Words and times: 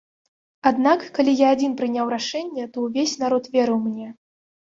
Аднак, 0.69 1.03
калі 1.17 1.31
я 1.41 1.49
адзін 1.57 1.75
прыняў 1.81 2.09
рашэнне, 2.15 2.63
то 2.77 2.85
ўвесь 2.85 3.13
народ 3.25 3.43
верыў 3.57 3.77
мне. 3.87 4.07